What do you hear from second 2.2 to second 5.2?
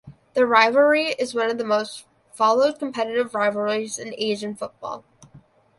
followed competitive rivalries in Asian football.